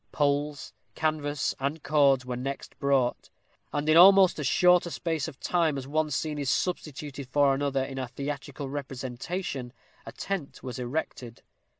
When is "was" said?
10.63-10.79